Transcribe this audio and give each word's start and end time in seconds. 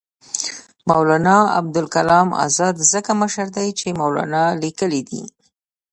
مولنا 0.89 1.37
ابوالکلام 1.59 2.27
آزاد 2.45 2.75
ځکه 2.93 3.11
مشر 3.21 3.47
دی 3.57 3.67
چې 3.79 3.97
مولنا 3.99 4.43
لیکلی 4.63 5.01
دی. 5.09 5.23